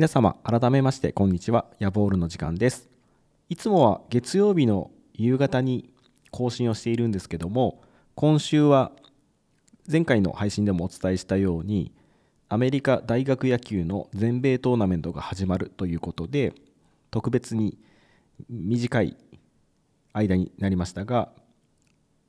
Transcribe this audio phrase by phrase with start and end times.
[0.00, 1.66] 皆様改めましてこんにちは。
[1.78, 2.88] ヤボールの時間です。
[3.50, 5.90] いつもは月曜日の夕方に
[6.30, 7.82] 更新をしているんですけども
[8.14, 8.92] 今週は
[9.86, 11.92] 前回の配信でもお伝えしたように
[12.48, 16.54] アメリカ大学野球の全米トーナメントが始まるということで
[17.10, 17.76] 特別に
[18.48, 19.18] 短い
[20.14, 21.28] 間になりましたが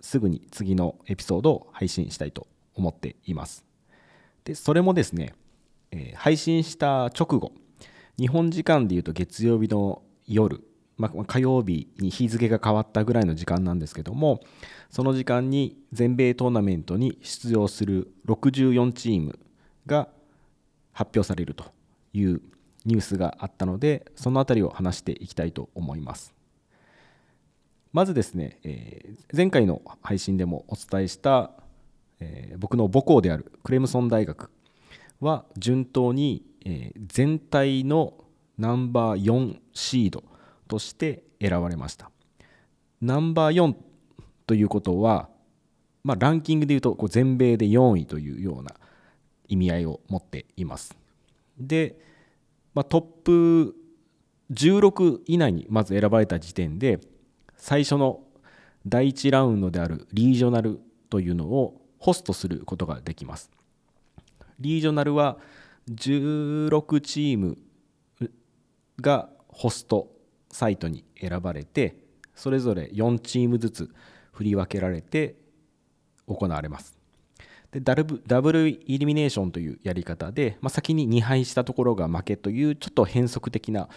[0.00, 3.62] すぐに次のエピソードを配信したいと思っています。
[4.44, 5.34] でそれもですね
[5.90, 7.52] えー、配信した直後
[8.18, 10.60] 日本時間でいうと月曜日の夜、
[10.96, 14.40] まあ、火曜日に日付が変わったぐらいの時間なんですけども
[14.90, 19.38] その時間に全米トーナメントに出場する64チーム
[19.86, 20.08] が
[20.92, 21.64] 発表されると
[22.12, 22.42] いう
[22.84, 26.34] ニュースがあったのでその辺りを話していきたいと思います。
[27.92, 31.52] まずですね、えー、前回の配信でもお伝えした、
[32.20, 34.50] えー、僕の母校であるクレムソン大学
[35.20, 36.44] は順当に、
[37.06, 38.14] 全体の
[38.58, 40.24] ナンバー4シード
[40.66, 42.10] として選ばれました。
[43.00, 43.74] ナンバー4
[44.46, 45.28] ということは、
[46.02, 48.74] まあ、ランキングでいうとこう全米で4位というような
[49.46, 50.96] 意味合いを持っています。
[51.58, 51.98] で、
[52.74, 53.76] まあ、トップ
[54.52, 57.00] 16以内にまず選ばれた時点で
[57.56, 58.20] 最初の
[58.86, 60.80] 第1ラウンドであるリージョナル
[61.10, 63.50] というのをホストすることができます。
[64.60, 65.38] リージョナルは
[65.90, 67.58] 16チーム
[69.00, 70.08] がホスト
[70.50, 71.96] サイトに選ばれて
[72.34, 73.90] それぞれ4チームずつ
[74.32, 75.36] 振り分けられて
[76.26, 76.96] 行われます。
[77.72, 83.88] でダブダブルイルミネーションというやり方で、まあ、先に2敗したところが負けというちょっと変則的な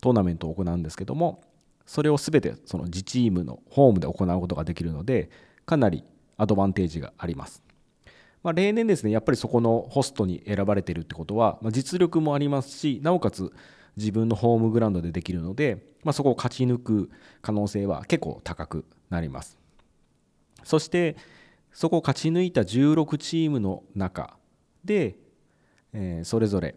[0.00, 1.42] トーナメントを行うんですけども
[1.86, 5.30] それを全てその自チームのホームで行うことができるので
[5.64, 6.02] かなり
[6.38, 7.62] アドバンテージがあります。
[8.42, 13.52] まあ、例年ですねやっぱりそこのホストに選ばれてるってことは、まあ、実力もありますしなおかつ
[13.96, 17.10] 自分のホームグラウンドでできるので、まあ、そこを勝ち抜く
[17.42, 19.58] 可能性は結構高くなります。
[20.64, 21.16] そして
[21.72, 24.36] そこを勝ち抜いた16チームの中
[24.84, 25.16] で、
[25.92, 26.74] えー、それぞれ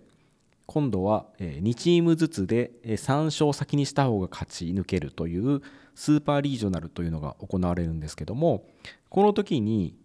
[0.66, 5.62] 今度は2チームずつで3勝先にした方が勝ち抜けるという
[5.96, 8.66] スーパーリージョナルというのが行われるんですけども
[9.09, 9.96] この時に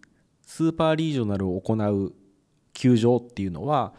[0.49, 2.11] スーパーリージョナルを行う
[2.73, 3.93] 球場っていうのは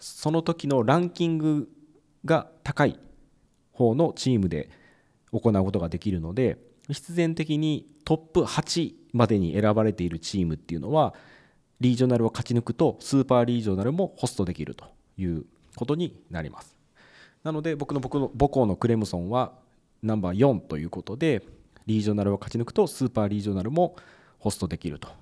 [0.00, 1.68] その時のランキング
[2.24, 2.98] が高い
[3.70, 4.68] 方のチームで
[5.30, 6.58] 行うことができるので
[6.88, 11.14] 必然的にトップ8までに選ばれているチームっていうのは
[11.78, 14.86] リージョナルを勝ち抜くとスーパーリージョナルもホストできると
[15.16, 15.44] いう
[15.76, 16.76] ことになります。
[17.44, 19.52] なので僕の僕の母校のクレムソンは
[20.02, 21.44] ナンバー4ということで
[21.86, 23.94] リージョナルを勝ち抜くとスーパーリージョナルも
[24.40, 25.21] ホストできると。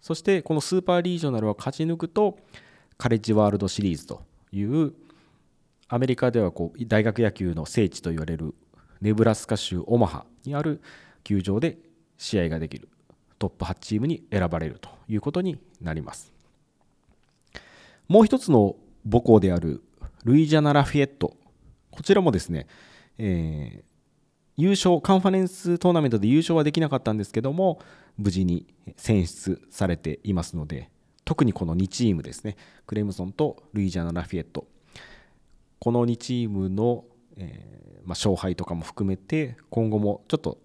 [0.00, 2.38] そしてこのスーパーリージョナルを勝ち抜くと
[2.98, 4.92] カレッジワールドシリーズという
[5.88, 8.54] アメリカではこう大学野球の聖地と言われる
[9.00, 10.80] ネブラスカ州オマハにある
[11.22, 11.78] 球場で
[12.18, 12.88] 試合ができる
[13.38, 16.32] トップ8チームに選ばれるということになります。
[18.08, 18.76] もう一つの
[19.10, 19.82] 母校である
[20.24, 21.36] ルイジャナ・ラフィエット。
[21.90, 22.66] こちらもですね、
[23.18, 23.95] えー、
[24.56, 27.80] 優勝カンファレンストーナメントで優勝はできなかったんですけども
[28.16, 28.66] 無事に
[28.96, 30.90] 選出されていますので
[31.26, 32.56] 特にこの2チームですね。
[32.86, 34.68] クレムソンとルイジアナ・ラフィエット。
[35.80, 37.04] この2チームの、
[37.36, 40.58] えー、まあ、勝敗とかも含めて今後もちょっと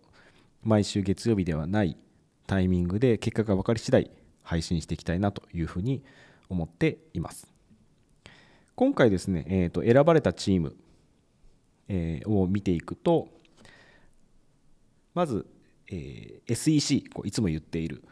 [0.63, 1.97] 毎週月曜日ではない
[2.45, 4.11] タイミングで結果が分かり次第
[4.43, 6.03] 配信していきたいなというふうに
[6.47, 7.51] 思っています。
[8.75, 10.75] 今回ですね、えー、と選ばれたチーム、
[11.87, 13.29] えー、を見ていくと
[15.13, 15.45] まず、
[15.89, 18.03] えー、SEC こういつも言っている、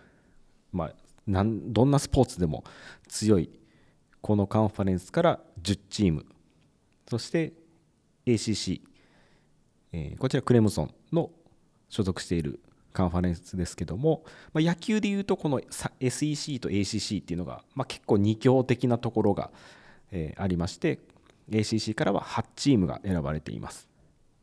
[0.72, 0.94] まあ、
[1.28, 2.63] なんどんなスポーツでも
[3.07, 3.50] 強い
[4.22, 6.25] このカンファレンスから10チーム。
[7.10, 7.54] そして
[8.25, 8.81] ACC、
[9.92, 11.31] えー、こちらクレムソンの
[11.90, 12.60] 所属している
[12.94, 14.24] カンファレンスですけども、
[14.54, 15.62] まあ、野球でいうとこの
[16.00, 19.51] SEC と ACC っていうのが、まあ、結構二強的なところが、
[20.12, 21.00] えー、ありまして
[21.50, 23.88] ACC からは8チームが選ばれています。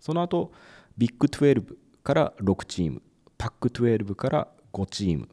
[0.00, 0.52] その後
[0.98, 1.76] ビッグ12
[2.06, 3.02] から6チーム。
[3.36, 5.28] パック12から5チーム。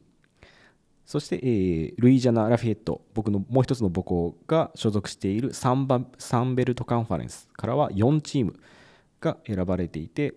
[1.06, 3.02] そして、えールイジャナ・ラフィエット。
[3.14, 8.58] 僕のもう一つの母校が所属しているサンバサンベルトカンファレンスからは4チーム
[9.20, 10.34] が選ばれていて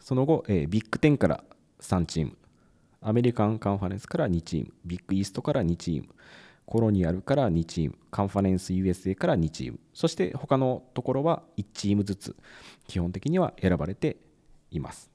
[0.00, 1.42] その後、えービッグ10から
[1.80, 2.36] 3チーム。
[3.00, 4.72] アメリカンカンファレンスから2チーム。
[4.84, 6.08] ビッグイーストから2チーム。
[6.66, 7.98] コロニアルから2チーム。
[8.12, 9.80] カンファレンス USA から2チーム。
[9.92, 12.36] そして他のところは1チームずつ
[12.86, 14.18] 基本的には選ばれて
[14.70, 15.09] います。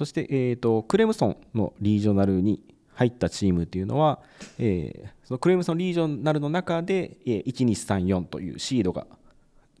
[0.00, 2.62] そして、えー、とクレムソンのリージョナルに
[2.94, 4.20] 入ったチームというのは、
[4.58, 9.06] えーそのクレムソンリージョナルの中で、えー1234というシードが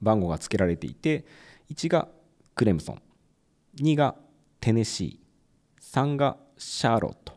[0.02, 1.24] 番号が付けられていて
[1.70, 2.06] 1が
[2.54, 3.02] クレムソン
[3.78, 4.14] 2が
[4.60, 7.32] テネシー3がシャーロット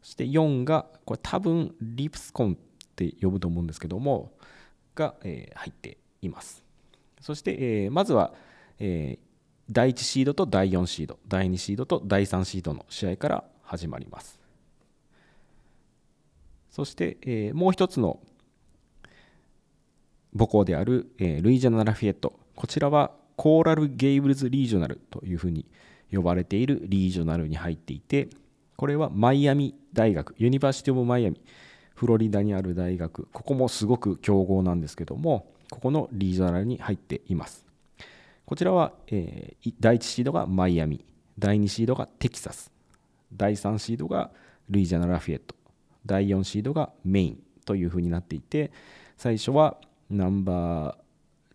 [0.00, 2.56] そして4がこれ多分リプスコンっ
[2.94, 4.30] て呼ぶと思うんですけども
[4.94, 6.64] が、えー入っています。
[7.20, 8.32] そして、えーまずは、
[8.78, 9.31] えー
[9.72, 14.38] 第1シードと第4シード第2シードと第3シードの試合から始まります。
[16.70, 18.20] そして、えーもう一つの
[20.36, 22.38] 母校である、えールイジアナ・ラフィエット。
[22.54, 25.64] こちらはコーラル・ゲイブルズ Regional というふうに
[26.12, 28.28] 呼ばれている regional に入っていて
[28.76, 31.40] これはマイアミ大学 University of Miami
[31.94, 33.26] フロリダにある大学。
[33.32, 37.61] ここもすごく強豪なんですけどもここの regional に入っています。
[38.52, 41.02] こちらは、えー第1シードがマイアミ
[41.38, 42.70] 第2シードがテキサス
[43.32, 44.30] 第3シードが
[44.68, 45.54] ルイジャナ・ラフィエット
[46.04, 48.70] 第4シードがメインというふうになっていて
[49.16, 49.78] 最初は
[50.10, 50.98] ナンバ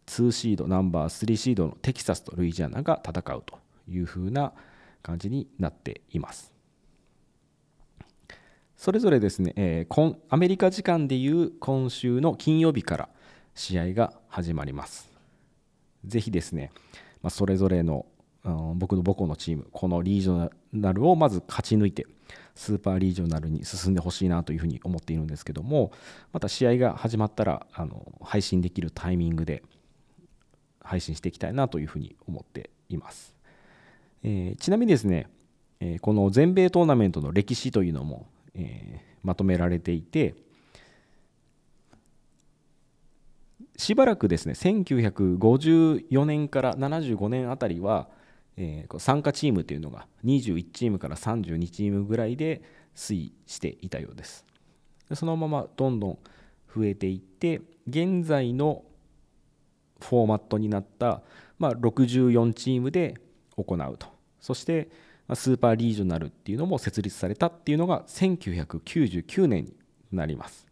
[0.08, 4.54] ー2シードナンバー3シードのテキサスとルイジアナが戦うというふうな
[5.04, 6.52] 感じになっています。
[8.76, 13.10] それぞれですね、えー今アメリカ時間でいう今週の金曜日から
[13.54, 15.17] 試合が始まります。
[16.06, 16.72] ぜひですね、
[17.22, 18.06] まあ、それぞれの
[18.44, 22.06] うん僕の母校のチームこのリージョナルをまず勝ち抜いて
[22.56, 25.92] スーパーリージョナルに進んでほしいなというふうに思っているんですけども
[26.32, 29.64] また試合が始まったらあの配信できるタイミングで
[30.82, 33.36] 配信していきたいなというふうに思っています、
[34.24, 35.28] えーちなみにですね、
[35.80, 40.36] えーこの全米トーナメントの歴史というのも、えーまとめられていて
[43.78, 48.10] しばらくですね1954年から75年あたりは、
[48.58, 52.62] えー参加チームというのが21チームから32チームぐらいで
[52.96, 54.46] 推移していたようです。
[55.14, 56.20] そのままどんどん
[56.76, 58.84] 増えていって現在の
[60.02, 61.22] フォーマットになった、
[61.60, 63.16] まあ、64チームで
[63.56, 64.08] 行うと。
[64.40, 64.90] そして
[65.34, 69.74] スーパーリージョナルっていうのも設立されたっていうのが1999年に
[70.12, 70.66] なります。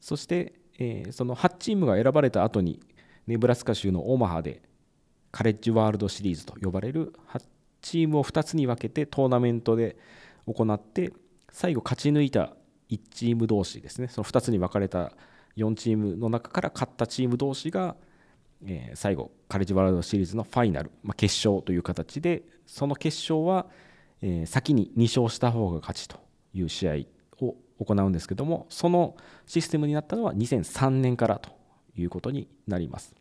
[0.00, 2.80] そして、えーその8チームが選ばれた後に
[3.26, 4.62] ネブラスカ州のオマハで
[5.32, 7.42] カレッジワールドシリーズと呼ばれる8
[7.82, 9.96] チームを2つに分けてトーナメントで
[10.46, 11.12] 行って
[11.50, 12.54] 最後勝ち抜いた
[12.90, 14.08] 1チーム同士ですね。
[14.08, 15.12] その2つに分かれた
[15.56, 17.96] 4チームの中から勝ったチーム同士が、
[18.64, 23.66] えー最後カレッジワールドシリーズのファイナル、まあ、決勝という形でその決勝は、
[24.22, 26.18] えー先に2勝した方が勝ちと
[26.54, 29.16] いう試合を行うんですけどもその
[29.46, 31.50] システムになったのは2003年からと
[31.96, 33.14] いうことになります。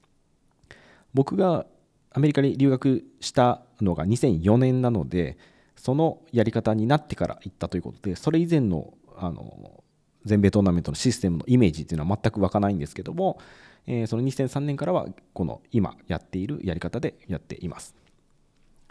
[1.14, 1.66] 僕が
[2.12, 5.38] アメリカに留学したのが2004年なので
[5.76, 9.84] そのやり方になってから行ったということでそれ以前のあの
[10.26, 13.40] 全米トーナメントのシステムのイメージっていうのは全く湧かないんですけども、
[13.86, 17.96] えその2003年からはこの今やっているやり方でやっています。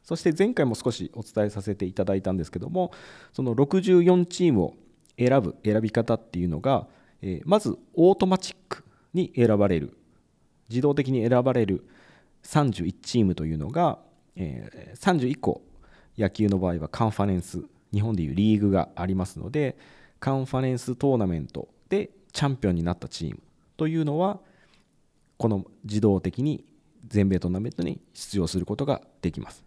[0.04, 2.92] そして前回も少しお伝えさせていただいたんですけども
[3.33, 4.75] その64チームを
[5.18, 6.87] 選ぶ選び方っていうのが、
[7.23, 9.97] えまずオートマチックに選ばれる。
[10.68, 11.85] 自動的に選ばれる
[12.44, 13.99] 31チームというのが、
[14.37, 15.62] え31個
[16.18, 19.76] 野球の場合はカンファレンス日本でいうリーグがありますので
[20.21, 23.40] カンファレンストーナメントでチャンピオンになったチーム
[23.76, 24.40] というのは
[25.37, 26.64] この自動的に
[27.06, 29.64] 全米トーナメントに出場することができます。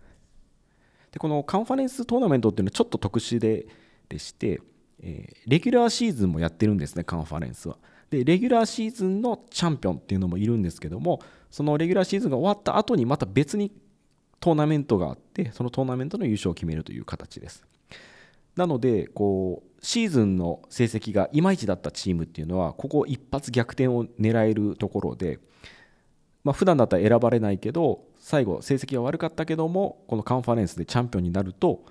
[1.11, 3.67] でこのカンファレンストーナメントっていうのはちょっと特殊で
[4.09, 4.61] でして、
[5.01, 7.77] えーレギュラーシーズンもやってるんですねカンファレンスは。
[8.09, 11.19] でレギュラーシーズンのチャンピオンっていうのもいるんですけども
[11.51, 13.71] そのレギュラーシーズンが終わった後にまた別に
[14.39, 17.65] トーナメントがあってそのトーナメントの優勝を決めるという形です。
[18.55, 25.39] なのでこうシーズンの成績がいまいちだったチームっていうのはここ一発逆転を狙えるところで
[26.43, 31.85] まあ普段だったら選ばれないけど最後成績が悪かったけどもこのカンファレンスでチャンピオンになると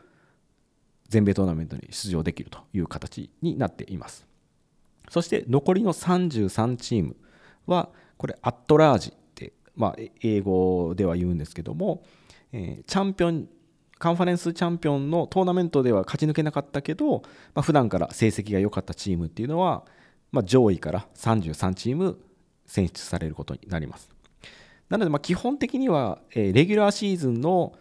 [1.08, 4.26] 全米トーナメントに出場できるという形になっています
[5.08, 7.16] そして残りの33チーム
[7.66, 12.02] はこれアットラージって、まあ、英語では言うんですけども、
[12.52, 13.48] えーチャンピオン
[13.98, 17.22] カンファレンスチャンピオンのトーナメントでは勝ち抜けなかったけど、
[17.54, 19.84] まあ、普段から成績が良かったチームっていうのは、
[20.32, 22.18] まあ、上位から33チーム
[22.66, 24.10] 選出されることになります。
[24.88, 27.72] なのでま基本的には、えレギュラーシーズンの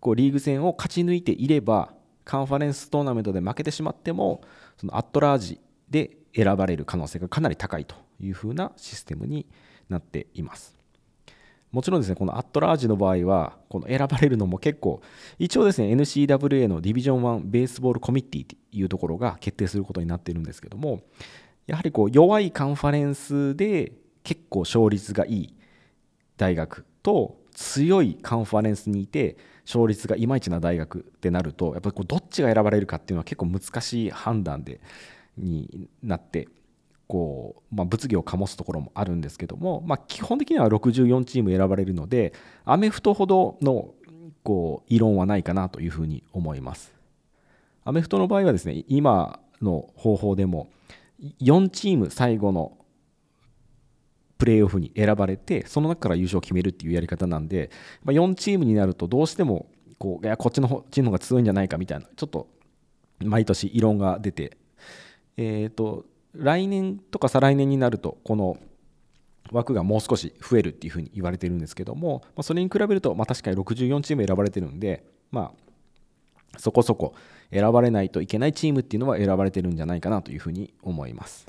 [0.00, 1.92] こうリーグ戦を勝ち抜いていれば
[2.24, 4.42] カンファレンストーナメントで負けてしまっても
[4.76, 9.46] そのアットラージで選ばれる可能性がかなり高いというふうなシステムに
[9.88, 10.80] なっています。
[11.72, 15.02] もちろんですね、このアットラージの場合は、この選ばれるのも結構、
[15.38, 21.02] 一応ですね、NCWA のディビジョン1ベースボールコミッティというところが決定することになっているんですけども、
[21.68, 23.92] やはりこう弱いカンファレンスで
[24.24, 25.54] 結構勝率がいい
[26.36, 29.36] 大学と強いカンファレンスにいて
[29.66, 34.80] 勝率がいまいちな大学ってなるとやっぱりこうどっちが選ばれるかっていうのは結構難しい判断で
[35.36, 36.48] になって
[37.06, 42.32] こう、まあ、物議を醸すところもあるんですけども、まあ、基本的には64チーム選ばれるので
[42.64, 43.92] アメフトほどの
[44.42, 46.94] こう異論はないかなというふうに思います。
[47.84, 50.70] アメフトの場合はですね今の方法でも
[51.42, 52.72] 4チーム最後の
[54.40, 57.70] プレーオフに選ばれてその中から優勝を決めるっていうやり方なんで、
[58.02, 59.66] まあ、4チームになるとどうしても
[59.98, 62.48] こういやこっちの方チームの方が強いんじゃないかみたいなちょっと
[63.22, 64.56] 毎年異論が出て、
[65.36, 68.56] えーと、来年とか再来年になるとこの
[69.52, 77.14] 枠がもう少し増えるっていうふうに言われてるんですけども、まあ、それに比べると、まあ、確かに64チーム選ばれてるんで、まあ、そこそこ
[77.52, 81.46] 選ばれないといけないチームっていうのは選ばれてるんじゃないかなというふうに思います。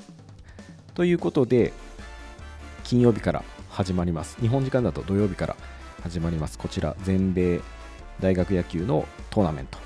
[0.94, 1.72] ということで、
[2.92, 4.36] 金曜日から始まります。
[4.42, 5.56] 日本時間だと土曜日から
[6.04, 6.58] 始まります。
[6.58, 7.62] こちら全米
[8.20, 9.78] 大学野球のトーナメント。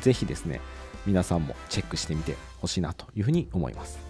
[0.00, 0.60] ぜひですね
[1.06, 4.00] 皆さんもチェックしてみてほしいなというふうに思います。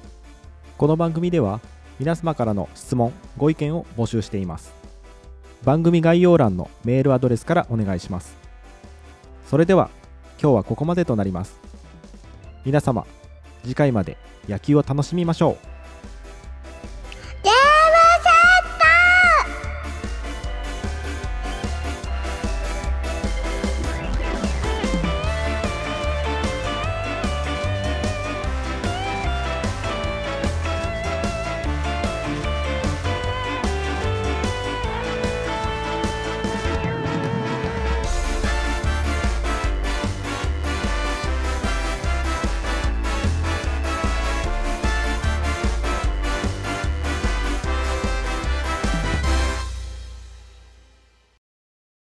[0.79, 1.61] この番組では
[1.99, 4.73] 皆様からの質問ご意見を募集しています。
[5.63, 8.35] 番組概要欄のメールアドレスからお願いします。
[9.47, 9.91] それでは
[10.41, 11.61] 今日はここまでとなります。
[12.65, 13.05] 皆様
[13.63, 14.17] 次回まで
[14.49, 15.76] 野球を楽しみましょう。